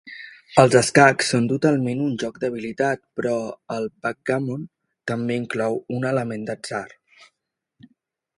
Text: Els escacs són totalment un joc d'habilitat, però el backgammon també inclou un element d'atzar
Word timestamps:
Els 0.61 0.75
escacs 0.77 1.27
són 1.33 1.43
totalment 1.51 2.01
un 2.05 2.15
joc 2.23 2.39
d'habilitat, 2.43 3.01
però 3.19 3.35
el 3.77 3.85
backgammon 4.07 4.65
també 5.13 5.39
inclou 5.43 5.79
un 5.99 6.09
element 6.15 6.49
d'atzar 6.51 6.85